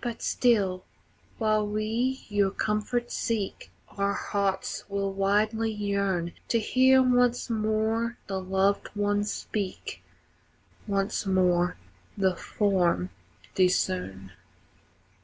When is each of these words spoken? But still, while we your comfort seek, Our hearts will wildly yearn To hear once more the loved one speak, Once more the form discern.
But 0.00 0.22
still, 0.22 0.84
while 1.38 1.66
we 1.66 2.24
your 2.28 2.52
comfort 2.52 3.10
seek, 3.10 3.72
Our 3.88 4.12
hearts 4.14 4.88
will 4.88 5.12
wildly 5.12 5.72
yearn 5.72 6.32
To 6.50 6.60
hear 6.60 7.02
once 7.02 7.50
more 7.50 8.16
the 8.28 8.40
loved 8.40 8.86
one 8.94 9.24
speak, 9.24 10.00
Once 10.86 11.26
more 11.26 11.76
the 12.16 12.36
form 12.36 13.10
discern. 13.56 14.30